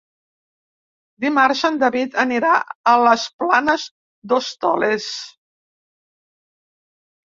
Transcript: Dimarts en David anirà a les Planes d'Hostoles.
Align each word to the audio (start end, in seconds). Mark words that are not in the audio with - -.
Dimarts 1.25 1.61
en 1.69 1.77
David 1.83 2.17
anirà 2.25 2.55
a 2.95 2.95
les 3.09 3.29
Planes 3.45 3.89
d'Hostoles. 4.35 5.11